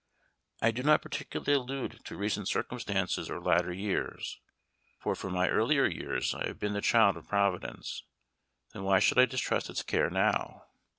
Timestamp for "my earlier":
5.33-5.85